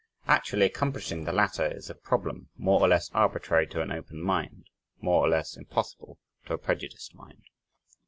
[0.25, 4.65] Actually accomplishing the latter is a problem, more or less arbitrary to an open mind,
[4.99, 7.43] more or less impossible to a prejudiced mind.